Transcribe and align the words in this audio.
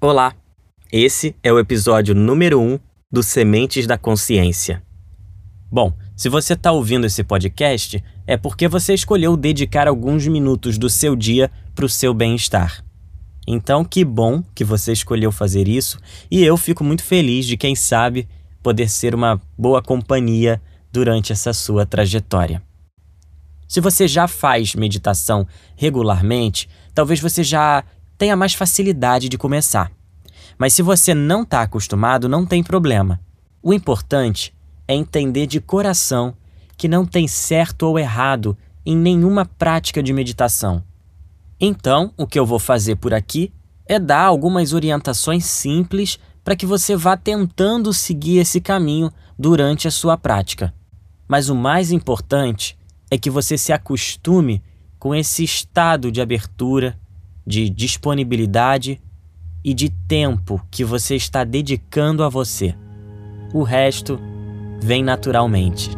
Olá! 0.00 0.32
Esse 0.92 1.34
é 1.42 1.52
o 1.52 1.58
episódio 1.58 2.14
número 2.14 2.60
1 2.60 2.72
um 2.74 2.78
do 3.10 3.20
Sementes 3.20 3.84
da 3.84 3.98
Consciência. 3.98 4.80
Bom, 5.68 5.92
se 6.16 6.28
você 6.28 6.52
está 6.52 6.70
ouvindo 6.70 7.04
esse 7.04 7.24
podcast, 7.24 8.00
é 8.24 8.36
porque 8.36 8.68
você 8.68 8.94
escolheu 8.94 9.36
dedicar 9.36 9.88
alguns 9.88 10.24
minutos 10.28 10.78
do 10.78 10.88
seu 10.88 11.16
dia 11.16 11.50
para 11.74 11.84
o 11.84 11.88
seu 11.88 12.14
bem-estar. 12.14 12.84
Então, 13.44 13.84
que 13.84 14.04
bom 14.04 14.40
que 14.54 14.62
você 14.62 14.92
escolheu 14.92 15.32
fazer 15.32 15.66
isso 15.66 15.98
e 16.30 16.44
eu 16.44 16.56
fico 16.56 16.84
muito 16.84 17.02
feliz 17.02 17.44
de, 17.44 17.56
quem 17.56 17.74
sabe, 17.74 18.28
poder 18.62 18.88
ser 18.88 19.16
uma 19.16 19.42
boa 19.58 19.82
companhia 19.82 20.62
durante 20.92 21.32
essa 21.32 21.52
sua 21.52 21.84
trajetória. 21.84 22.62
Se 23.66 23.80
você 23.80 24.06
já 24.06 24.28
faz 24.28 24.76
meditação 24.76 25.44
regularmente, 25.76 26.68
talvez 26.94 27.20
você 27.20 27.42
já 27.42 27.84
tenha 28.18 28.36
mais 28.36 28.52
facilidade 28.52 29.28
de 29.28 29.38
começar. 29.38 29.90
Mas 30.58 30.74
se 30.74 30.82
você 30.82 31.14
não 31.14 31.42
está 31.42 31.62
acostumado, 31.62 32.28
não 32.28 32.44
tem 32.44 32.62
problema. 32.62 33.20
O 33.62 33.72
importante 33.72 34.52
é 34.88 34.94
entender 34.94 35.46
de 35.46 35.60
coração 35.60 36.34
que 36.76 36.88
não 36.88 37.06
tem 37.06 37.28
certo 37.28 37.84
ou 37.84 37.98
errado 37.98 38.58
em 38.84 38.96
nenhuma 38.96 39.46
prática 39.46 40.02
de 40.02 40.12
meditação. 40.12 40.82
Então, 41.60 42.12
o 42.16 42.26
que 42.26 42.38
eu 42.38 42.46
vou 42.46 42.58
fazer 42.58 42.96
por 42.96 43.14
aqui 43.14 43.52
é 43.86 43.98
dar 43.98 44.22
algumas 44.22 44.72
orientações 44.72 45.44
simples 45.44 46.18
para 46.44 46.56
que 46.56 46.66
você 46.66 46.96
vá 46.96 47.16
tentando 47.16 47.92
seguir 47.92 48.38
esse 48.38 48.60
caminho 48.60 49.12
durante 49.38 49.86
a 49.86 49.90
sua 49.90 50.16
prática. 50.16 50.72
Mas 51.26 51.48
o 51.48 51.54
mais 51.54 51.92
importante 51.92 52.78
é 53.10 53.18
que 53.18 53.28
você 53.28 53.58
se 53.58 53.72
acostume 53.72 54.62
com 54.98 55.14
esse 55.14 55.44
estado 55.44 56.10
de 56.10 56.20
abertura, 56.20 56.98
de 57.48 57.70
disponibilidade 57.70 59.00
e 59.64 59.72
de 59.72 59.88
tempo 59.88 60.62
que 60.70 60.84
você 60.84 61.16
está 61.16 61.44
dedicando 61.44 62.22
a 62.22 62.28
você. 62.28 62.74
O 63.54 63.62
resto 63.62 64.20
vem 64.82 65.02
naturalmente. 65.02 65.90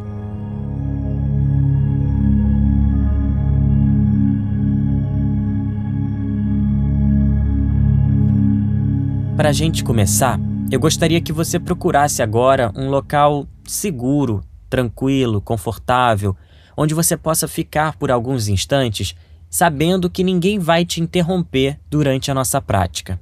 Para 9.37 9.49
a 9.49 9.53
gente 9.53 9.83
começar, 9.83 10.39
eu 10.71 10.79
gostaria 10.79 11.21
que 11.21 11.33
você 11.33 11.59
procurasse 11.59 12.23
agora 12.23 12.71
um 12.77 12.89
local 12.89 13.45
seguro, 13.65 14.45
tranquilo, 14.69 15.41
confortável, 15.41 16.37
onde 16.77 16.95
você 16.95 17.17
possa 17.17 17.49
ficar 17.49 17.97
por 17.97 18.09
alguns 18.13 18.47
instantes 18.47 19.17
sabendo 19.51 20.09
que 20.09 20.23
ninguém 20.23 20.59
vai 20.59 20.85
te 20.85 21.01
interromper 21.01 21.79
durante 21.91 22.31
a 22.31 22.35
nossa 22.35 22.63
prática. 22.63 23.21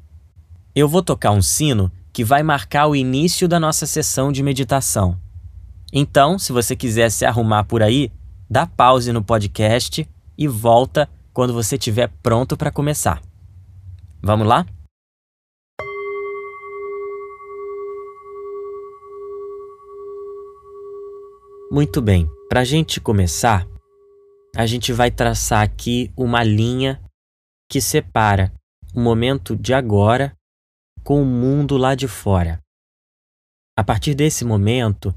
Eu 0.75 0.87
vou 0.87 1.03
tocar 1.03 1.31
um 1.33 1.41
sino 1.41 1.91
que 2.13 2.23
vai 2.23 2.43
marcar 2.43 2.87
o 2.87 2.95
início 2.95 3.49
da 3.49 3.59
nossa 3.59 3.87
sessão 3.87 4.31
de 4.31 4.43
meditação. 4.43 5.19
Então, 5.93 6.39
se 6.39 6.53
você 6.53 6.77
quiser 6.77 7.11
se 7.11 7.25
arrumar 7.25 7.65
por 7.65 7.83
aí, 7.83 8.13
dá 8.49 8.67
pause 8.67 9.11
no 9.11 9.25
podcast 9.25 10.07
e 10.37 10.47
volta 10.47 11.09
quando 11.33 11.55
você 11.55 11.77
estiver 11.77 12.11
pronto 12.23 12.57
para 12.57 12.71
começar. 12.71 13.23
Vamos 14.23 14.47
lá? 14.47 14.67
Muito 21.71 22.01
bem, 22.01 22.29
para 22.49 22.61
a 22.61 22.65
gente 22.65 23.01
começar, 23.01 23.67
a 24.57 24.67
gente 24.67 24.93
vai 24.93 25.11
traçar 25.11 25.63
aqui 25.63 26.13
uma 26.17 26.43
linha 26.43 27.01
que 27.71 27.81
separa 27.81 28.53
o 28.95 29.01
momento 29.01 29.57
de 29.57 29.75
agora 29.75 30.37
com 31.05 31.23
o 31.23 31.27
mundo 31.27 31.77
lá 31.77 31.95
de 31.95 32.09
fora. 32.09 32.61
A 33.77 33.85
partir 33.85 34.15
desse 34.15 34.45
momento, 34.45 35.15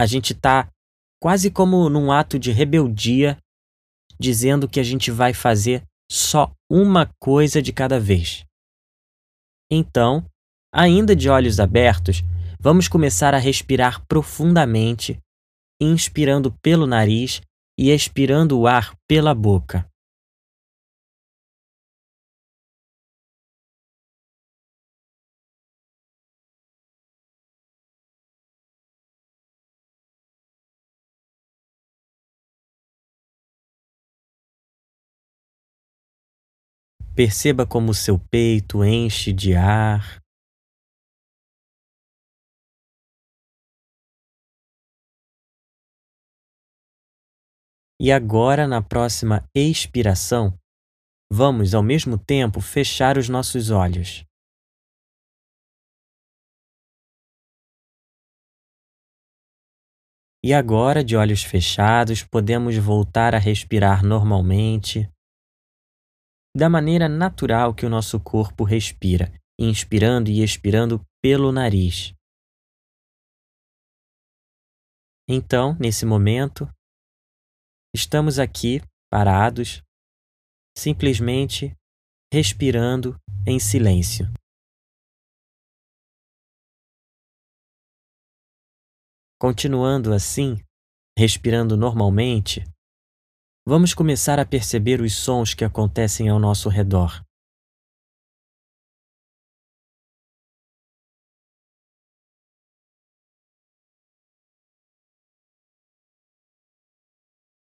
a 0.00 0.06
gente 0.06 0.32
está 0.32 0.68
quase 1.20 1.50
como 1.50 1.88
num 1.88 2.10
ato 2.10 2.38
de 2.38 2.50
rebeldia, 2.50 3.36
dizendo 4.18 4.68
que 4.68 4.80
a 4.80 4.82
gente 4.82 5.10
vai 5.10 5.34
fazer 5.34 5.84
só 6.10 6.52
uma 6.70 7.10
coisa 7.20 7.60
de 7.60 7.72
cada 7.72 8.00
vez. 8.00 8.44
Então, 9.70 10.24
ainda 10.72 11.14
de 11.14 11.28
olhos 11.28 11.60
abertos, 11.60 12.22
vamos 12.58 12.88
começar 12.88 13.34
a 13.34 13.38
respirar 13.38 14.04
profundamente, 14.06 15.18
inspirando 15.80 16.52
pelo 16.62 16.86
nariz 16.86 17.40
e 17.82 17.90
expirando 17.90 18.60
o 18.60 18.68
ar 18.68 18.96
pela 19.08 19.34
boca. 19.34 19.84
Perceba 37.16 37.66
como 37.66 37.92
seu 37.92 38.16
peito 38.16 38.84
enche 38.84 39.32
de 39.32 39.56
ar. 39.56 40.21
E 48.04 48.10
agora, 48.10 48.66
na 48.66 48.82
próxima 48.82 49.48
expiração, 49.54 50.58
vamos 51.32 51.72
ao 51.72 51.84
mesmo 51.84 52.18
tempo 52.18 52.60
fechar 52.60 53.16
os 53.16 53.28
nossos 53.28 53.70
olhos. 53.70 54.24
E 60.44 60.52
agora, 60.52 61.04
de 61.04 61.16
olhos 61.16 61.44
fechados, 61.44 62.24
podemos 62.24 62.76
voltar 62.76 63.36
a 63.36 63.38
respirar 63.38 64.04
normalmente, 64.04 65.08
da 66.56 66.68
maneira 66.68 67.08
natural 67.08 67.72
que 67.72 67.86
o 67.86 67.88
nosso 67.88 68.18
corpo 68.18 68.64
respira, 68.64 69.32
inspirando 69.56 70.28
e 70.28 70.42
expirando 70.42 71.00
pelo 71.22 71.52
nariz. 71.52 72.12
Então, 75.28 75.76
nesse 75.78 76.04
momento, 76.04 76.68
Estamos 77.94 78.38
aqui, 78.38 78.80
parados, 79.10 79.82
simplesmente 80.74 81.76
respirando 82.32 83.18
em 83.46 83.58
silêncio. 83.58 84.32
Continuando 89.38 90.14
assim, 90.14 90.56
respirando 91.18 91.76
normalmente, 91.76 92.64
vamos 93.68 93.92
começar 93.92 94.38
a 94.38 94.46
perceber 94.46 95.02
os 95.02 95.12
sons 95.14 95.52
que 95.52 95.62
acontecem 95.62 96.30
ao 96.30 96.38
nosso 96.38 96.70
redor. 96.70 97.22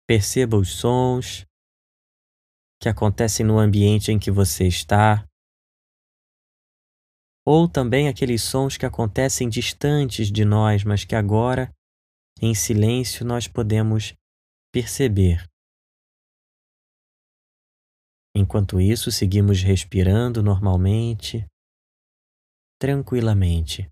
Perceba 0.08 0.56
os 0.58 0.70
sons 0.70 1.46
que 2.80 2.88
acontecem 2.88 3.46
no 3.46 3.58
ambiente 3.58 4.12
em 4.12 4.20
que 4.20 4.30
você 4.30 4.68
está, 4.68 5.28
ou 7.46 7.68
também 7.70 8.08
aqueles 8.08 8.44
sons 8.44 8.78
que 8.78 8.86
acontecem 8.86 9.48
distantes 9.48 10.32
de 10.32 10.44
nós, 10.44 10.84
mas 10.84 11.06
que 11.06 11.16
agora, 11.16 11.72
em 12.42 12.54
silêncio, 12.54 13.26
nós 13.26 13.48
podemos 13.48 14.14
perceber. 14.72 15.48
Enquanto 18.36 18.82
isso, 18.82 19.12
seguimos 19.12 19.62
respirando 19.62 20.44
normalmente, 20.44 21.46
tranquilamente. 22.80 23.90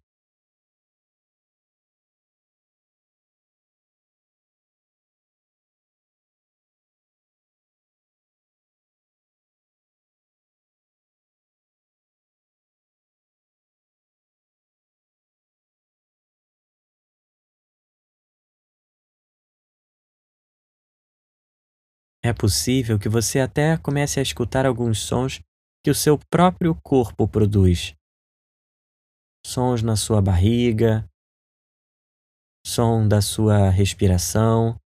É 22.25 22.31
possível 22.31 22.97
que 22.97 23.09
você 23.09 23.41
até 23.41 23.77
comece 23.77 24.17
a 24.17 24.23
escutar 24.23 24.65
alguns 24.65 24.99
sons 24.99 25.41
que 25.83 25.91
o 25.91 25.95
seu 25.95 26.17
próprio 26.17 26.73
corpo 26.81 27.27
produz. 27.27 27.93
Sons 29.45 29.83
na 29.83 29.97
sua 29.97 30.21
barriga, 30.21 31.05
som 32.65 33.05
da 33.05 33.21
sua 33.21 33.69
respiração. 33.69 34.79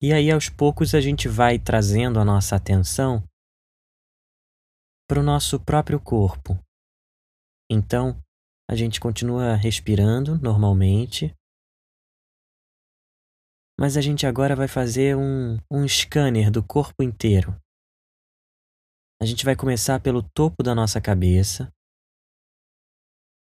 E 0.00 0.12
aí, 0.12 0.30
aos 0.30 0.48
poucos, 0.48 0.94
a 0.94 1.00
gente 1.00 1.26
vai 1.26 1.58
trazendo 1.58 2.20
a 2.20 2.24
nossa 2.24 2.54
atenção 2.54 3.26
para 5.08 5.18
o 5.18 5.22
nosso 5.22 5.58
próprio 5.58 5.98
corpo. 5.98 6.56
Então, 7.68 8.22
a 8.68 8.74
gente 8.74 8.98
continua 9.00 9.54
respirando 9.54 10.38
normalmente, 10.40 11.34
mas 13.78 13.96
a 13.96 14.00
gente 14.00 14.26
agora 14.26 14.56
vai 14.56 14.68
fazer 14.68 15.16
um, 15.16 15.58
um 15.70 15.86
scanner 15.86 16.50
do 16.50 16.62
corpo 16.62 17.02
inteiro. 17.02 17.60
A 19.20 19.26
gente 19.26 19.44
vai 19.44 19.56
começar 19.56 20.00
pelo 20.00 20.22
topo 20.22 20.62
da 20.62 20.74
nossa 20.74 21.00
cabeça, 21.00 21.72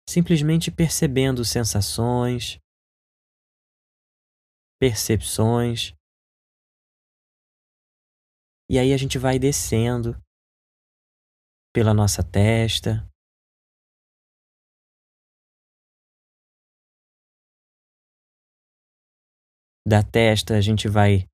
simplesmente 0.08 0.70
percebendo 0.70 1.44
sensações, 1.44 2.58
percepções. 4.78 5.92
E 8.70 8.78
aí 8.78 8.92
a 8.92 8.96
gente 8.96 9.18
vai 9.18 9.38
descendo 9.38 10.20
pela 11.72 11.94
nossa 11.94 12.22
testa, 12.22 13.06
da 19.86 20.02
testa 20.02 20.56
a 20.56 20.60
gente 20.60 20.88
vai 20.88 21.28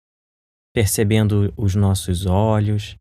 percebendo 0.74 1.54
os 1.56 1.74
nossos 1.74 2.26
olhos. 2.26 2.96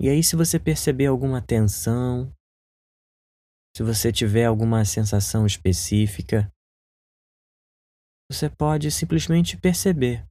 E 0.00 0.08
aí, 0.08 0.22
se 0.22 0.36
você 0.36 0.60
perceber 0.60 1.06
alguma 1.06 1.42
tensão, 1.42 2.32
se 3.76 3.82
você 3.82 4.12
tiver 4.12 4.44
alguma 4.44 4.84
sensação 4.84 5.46
específica, 5.46 6.48
você 8.30 8.48
pode 8.48 8.90
simplesmente 8.90 9.56
perceber 9.56 10.24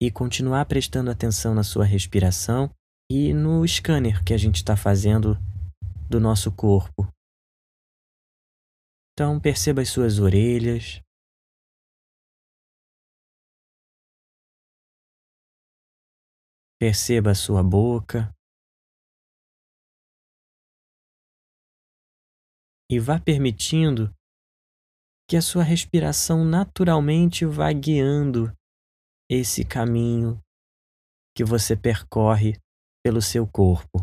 e 0.00 0.10
continuar 0.10 0.64
prestando 0.66 1.10
atenção 1.10 1.54
na 1.54 1.62
sua 1.62 1.84
respiração 1.84 2.70
e 3.10 3.32
no 3.32 3.66
scanner 3.66 4.24
que 4.24 4.32
a 4.32 4.38
gente 4.38 4.56
está 4.56 4.76
fazendo 4.76 5.36
do 6.08 6.18
nosso 6.18 6.50
corpo. 6.50 7.06
Então 9.20 9.40
perceba 9.40 9.82
as 9.82 9.88
suas 9.88 10.20
orelhas. 10.20 11.02
Perceba 16.80 17.32
a 17.32 17.34
sua 17.34 17.60
boca. 17.60 18.32
E 22.88 23.00
vá 23.00 23.18
permitindo 23.18 24.14
que 25.28 25.36
a 25.36 25.42
sua 25.42 25.64
respiração 25.64 26.44
naturalmente 26.44 27.44
vá 27.44 27.72
guiando 27.72 28.56
esse 29.28 29.64
caminho 29.64 30.40
que 31.36 31.42
você 31.42 31.76
percorre 31.76 32.52
pelo 33.02 33.20
seu 33.20 33.50
corpo. 33.50 33.98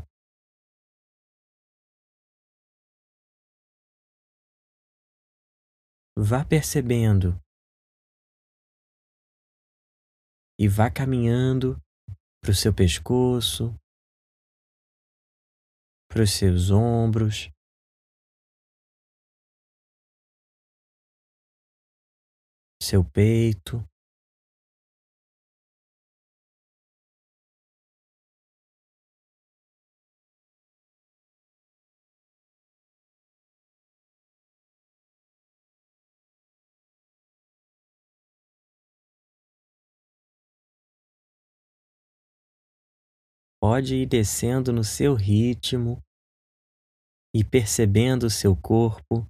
Vá 6.17 6.45
percebendo 6.45 7.39
e 10.57 10.67
vá 10.69 10.89
caminhando 10.89 11.75
para 12.41 12.51
o 12.51 12.55
seu 12.55 12.73
pescoço, 12.73 13.75
para 16.07 16.23
os 16.23 16.31
seus 16.31 16.71
ombros. 16.71 17.49
Seu 22.81 23.03
peito, 23.03 23.83
Pode 43.67 43.95
ir 43.95 44.05
descendo 44.05 44.71
no 44.71 44.83
seu 44.83 45.15
ritmo 45.15 45.99
e 47.35 47.43
percebendo 47.43 48.27
o 48.27 48.29
seu 48.29 48.55
corpo 48.55 49.27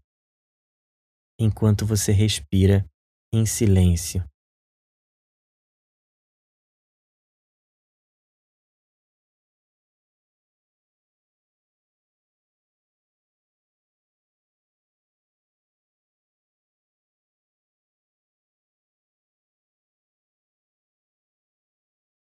enquanto 1.40 1.86
você 1.86 2.12
respira 2.12 2.86
em 3.34 3.46
silêncio. 3.46 4.30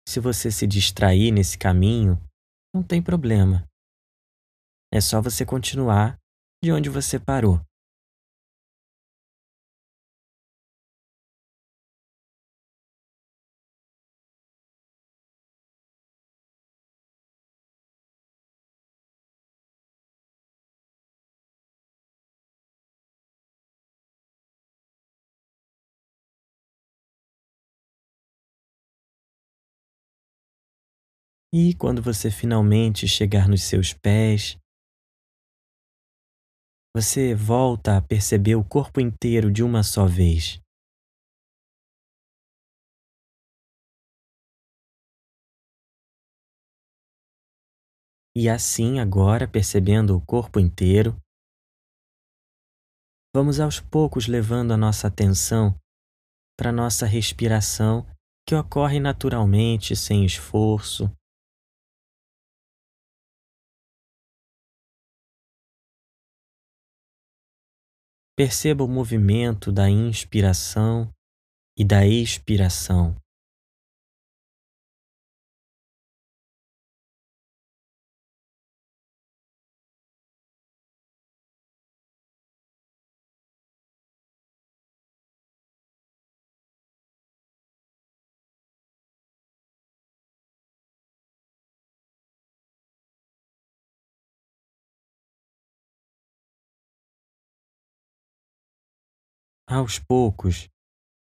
Se 0.09 0.21
você 0.21 0.51
se 0.51 0.67
distrair 0.67 1.31
nesse 1.31 1.59
caminho, 1.59 2.19
não 2.75 2.83
tem 2.83 3.03
problema. 3.03 3.69
É 4.91 5.03
só 5.03 5.21
você 5.21 5.45
continuar 5.45 6.17
de 6.65 6.73
onde 6.73 6.89
você 6.89 7.21
parou. 7.21 7.61
E 31.51 31.75
quando 31.75 32.03
você 32.03 32.31
finalmente 32.31 33.09
chegar 33.09 33.49
nos 33.49 33.63
seus 33.63 33.95
pés, 33.95 34.59
você 36.95 37.35
volta 37.35 37.97
a 37.97 38.03
perceber 38.03 38.55
o 38.55 38.63
corpo 38.63 39.01
inteiro 39.01 39.51
de 39.51 39.63
uma 39.63 39.83
só 39.83 40.05
vez. 40.05 40.61
E 48.37 48.47
assim, 48.47 49.01
agora, 49.01 49.49
percebendo 49.49 50.15
o 50.15 50.21
corpo 50.21 50.61
inteiro, 50.61 51.17
vamos 53.35 53.59
aos 53.59 53.81
poucos 53.81 54.27
levando 54.27 54.73
a 54.73 54.77
nossa 54.77 55.09
atenção 55.09 55.75
para 56.59 56.71
nossa 56.71 57.07
respiração 57.07 58.07
que 58.47 58.55
ocorre 58.55 59.01
naturalmente, 59.01 59.97
sem 59.97 60.25
esforço, 60.25 61.11
Perceba 68.39 68.85
o 68.85 68.89
movimento 68.89 69.73
da 69.73 69.91
inspiração 69.91 71.13
e 71.77 71.85
da 71.85 72.07
expiração. 72.07 73.17
Aos 99.69 99.99
poucos, 99.99 100.69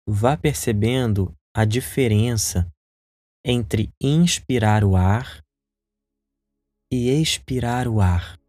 vá 0.08 0.38
percebendo 0.38 1.36
a 1.52 1.66
diferença 1.66 2.72
entre 3.44 3.92
inspirar 4.00 4.84
o 4.84 4.96
ar 4.96 5.44
e 6.92 7.10
expirar 7.10 7.88
o 7.88 8.00
ar. 8.00 8.40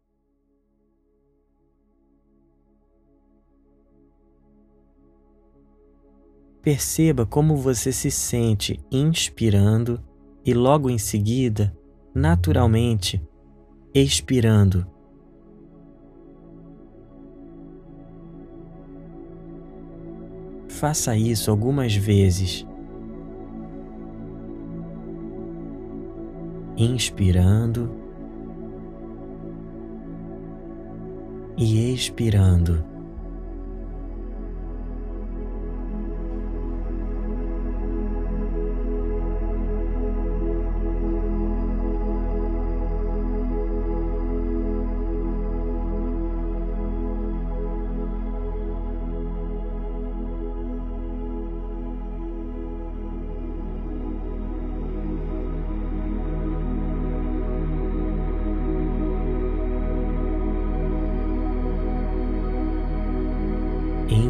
Perceba 6.61 7.25
como 7.25 7.55
você 7.55 7.91
se 7.91 8.11
sente 8.11 8.79
inspirando 8.91 10.03
e 10.45 10.53
logo 10.53 10.89
em 10.89 10.97
seguida, 10.97 11.75
naturalmente, 12.13 13.25
expirando. 13.93 14.96
Faça 20.77 21.17
isso 21.17 21.49
algumas 21.49 21.95
vezes. 21.95 22.65
Inspirando 26.77 27.89
e 31.57 31.91
expirando. 31.91 32.96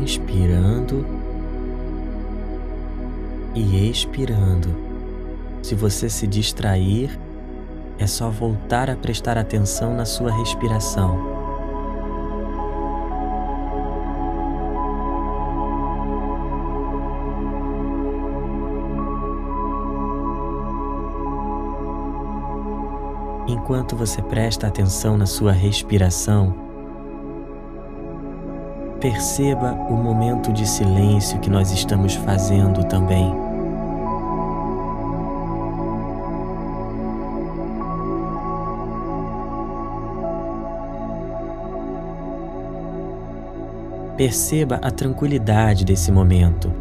Inspirando 0.07 1.05
e 3.53 3.89
expirando. 3.91 4.73
Se 5.61 5.75
você 5.75 6.09
se 6.09 6.25
distrair, 6.25 7.19
é 7.99 8.07
só 8.07 8.29
voltar 8.29 8.89
a 8.89 8.95
prestar 8.95 9.37
atenção 9.37 9.93
na 9.93 10.05
sua 10.05 10.31
respiração. 10.31 11.35
Enquanto 23.45 23.93
você 23.97 24.21
presta 24.21 24.67
atenção 24.67 25.17
na 25.17 25.25
sua 25.25 25.51
respiração, 25.51 26.66
Perceba 28.99 29.73
o 29.73 29.93
momento 29.93 30.51
de 30.51 30.67
silêncio 30.67 31.39
que 31.39 31.51
nós 31.51 31.71
estamos 31.71 32.15
fazendo 32.15 32.83
também. 32.85 33.31
Perceba 44.17 44.79
a 44.81 44.89
tranquilidade 44.89 45.85
desse 45.85 46.11
momento. 46.11 46.71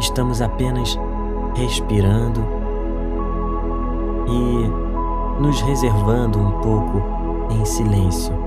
Estamos 0.00 0.42
apenas 0.42 0.98
respirando 1.54 2.44
e 4.26 5.40
nos 5.40 5.60
reservando 5.60 6.36
um 6.36 6.50
pouco 6.60 7.00
em 7.52 7.64
silêncio. 7.64 8.39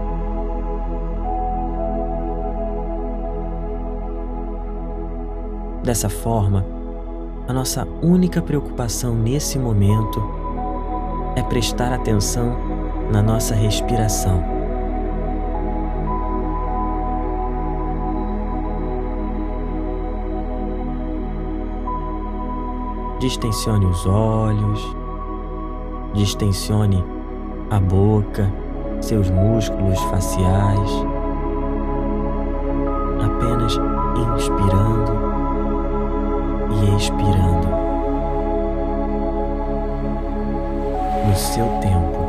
Dessa 5.84 6.08
forma, 6.08 6.66
a 7.46 7.52
nossa 7.52 7.86
única 8.02 8.42
preocupação 8.42 9.14
nesse 9.14 9.60
momento 9.60 10.24
é 11.36 11.44
prestar 11.44 11.92
atenção 11.92 12.56
na 13.12 13.22
nossa 13.22 13.54
respiração. 13.54 14.42
Distensione 23.20 23.86
os 23.86 24.06
olhos, 24.06 24.96
distensione 26.14 27.04
a 27.70 27.80
boca, 27.80 28.50
seus 29.02 29.30
músculos 29.30 30.00
faciais, 30.04 30.92
apenas 33.22 33.78
inspirando 34.38 35.33
e 36.82 36.96
expirando 36.96 37.68
no 41.28 41.36
seu 41.36 41.66
tempo. 41.80 42.23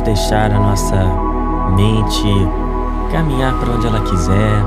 Deixar 0.00 0.50
a 0.52 0.58
nossa 0.58 0.96
mente 1.74 2.28
caminhar 3.10 3.54
para 3.58 3.72
onde 3.72 3.86
ela 3.86 4.00
quiser, 4.00 4.64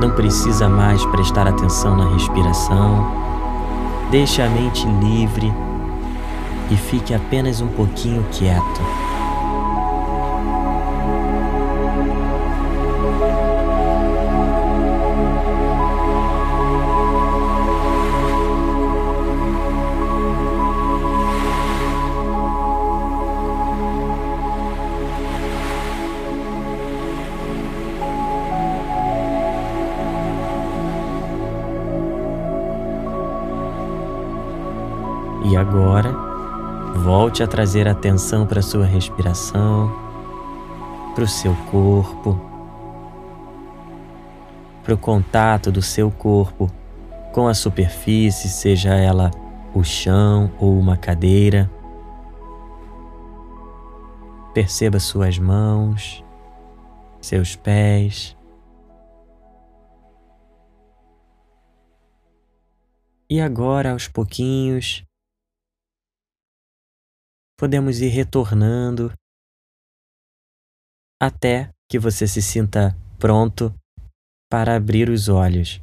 não 0.00 0.10
precisa 0.10 0.68
mais 0.68 1.04
prestar 1.06 1.46
atenção 1.46 1.96
na 1.96 2.12
respiração. 2.12 3.10
Deixe 4.10 4.42
a 4.42 4.48
mente 4.48 4.86
livre 4.86 5.52
e 6.70 6.76
fique 6.76 7.14
apenas 7.14 7.60
um 7.60 7.68
pouquinho 7.68 8.24
quieto. 8.32 9.09
Volte 37.40 37.42
a 37.42 37.46
trazer 37.46 37.88
atenção 37.88 38.46
para 38.46 38.60
sua 38.60 38.84
respiração, 38.84 39.90
para 41.14 41.24
o 41.24 41.28
seu 41.28 41.54
corpo, 41.70 42.38
para 44.82 44.92
o 44.92 44.98
contato 44.98 45.72
do 45.72 45.80
seu 45.80 46.10
corpo 46.10 46.70
com 47.32 47.48
a 47.48 47.54
superfície, 47.54 48.48
seja 48.48 48.94
ela 48.94 49.30
o 49.74 49.82
chão 49.82 50.52
ou 50.58 50.78
uma 50.78 50.98
cadeira. 50.98 51.70
Perceba 54.52 54.98
suas 54.98 55.38
mãos, 55.38 56.22
seus 57.22 57.56
pés. 57.56 58.36
E 63.30 63.40
agora, 63.40 63.92
aos 63.92 64.08
pouquinhos, 64.08 65.04
podemos 67.60 68.00
ir 68.00 68.08
retornando 68.08 69.12
até 71.20 71.70
que 71.90 71.98
você 71.98 72.26
se 72.26 72.40
sinta 72.40 72.96
pronto 73.18 73.70
para 74.50 74.74
abrir 74.74 75.10
os 75.10 75.28
olhos 75.28 75.78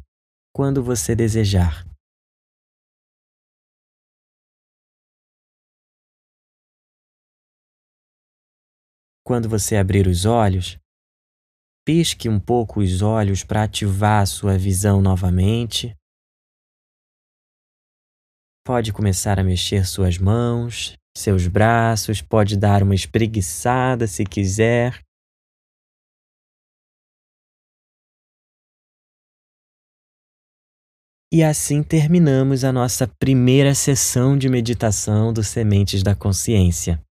quando 0.51 0.83
você 0.83 1.15
desejar. 1.15 1.85
Quando 9.23 9.47
você 9.47 9.75
abrir 9.75 10.07
os 10.07 10.25
olhos, 10.25 10.79
pisque 11.85 12.27
um 12.27 12.39
pouco 12.39 12.79
os 12.79 13.03
olhos 13.03 13.43
para 13.43 13.65
ativar 13.65 14.23
a 14.23 14.25
sua 14.25 14.57
visão 14.57 14.99
novamente. 14.99 15.95
Pode 18.65 18.91
começar 18.91 19.39
a 19.39 19.43
mexer 19.43 19.85
suas 19.85 20.17
mãos, 20.17 20.97
seus 21.17 21.47
braços, 21.47 22.21
pode 22.21 22.57
dar 22.57 22.83
uma 22.83 22.95
espreguiçada 22.95 24.07
se 24.07 24.23
quiser. 24.23 25.01
E 31.31 31.43
assim 31.43 31.83
terminamos 31.83 32.63
a 32.63 32.71
nossa 32.71 33.07
primeira 33.19 33.75
sessão 33.75 34.37
de 34.37 34.47
meditação 34.47 35.33
dos 35.33 35.47
Sementes 35.47 36.01
da 36.01 36.15
Consciência. 36.15 37.03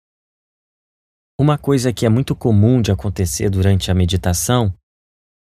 Uma 1.38 1.58
coisa 1.58 1.92
que 1.92 2.06
é 2.06 2.08
muito 2.08 2.36
comum 2.36 2.80
de 2.80 2.92
acontecer 2.92 3.50
durante 3.50 3.90
a 3.90 3.94
meditação 3.94 4.72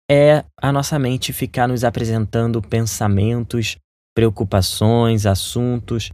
é 0.10 0.46
a 0.58 0.72
nossa 0.72 0.98
mente 0.98 1.34
ficar 1.34 1.68
nos 1.68 1.84
apresentando 1.84 2.62
pensamentos, 2.62 3.78
preocupações, 4.16 5.26
assuntos 5.26 6.10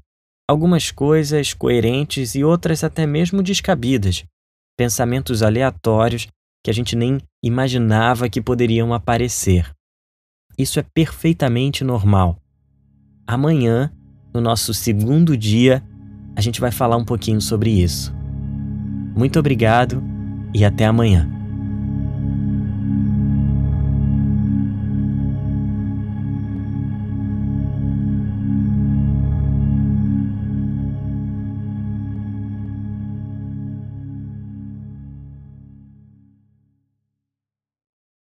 algumas 0.49 0.89
coisas 0.89 1.53
coerentes 1.53 2.33
e 2.33 2.43
outras 2.43 2.83
até 2.83 3.05
mesmo 3.05 3.43
descabidas, 3.43 4.25
pensamentos 4.75 5.43
aleatórios 5.43 6.27
que 6.63 6.71
a 6.71 6.73
gente 6.73 6.95
nem 6.95 7.19
imaginava 7.43 8.27
que 8.27 8.41
poderiam 8.41 8.91
aparecer. 8.91 9.71
Isso 10.57 10.79
é 10.79 10.83
perfeitamente 10.91 11.83
normal. 11.83 12.41
Amanhã, 13.27 13.93
no 14.33 14.41
nosso 14.41 14.73
segundo 14.73 15.37
dia, 15.37 15.83
a 16.35 16.41
gente 16.41 16.59
vai 16.59 16.71
falar 16.71 16.97
um 16.97 17.05
pouquinho 17.05 17.39
sobre 17.39 17.69
isso. 17.69 18.11
Muito 19.15 19.37
obrigado 19.37 20.03
e 20.51 20.65
até 20.65 20.87
amanhã. 20.87 21.38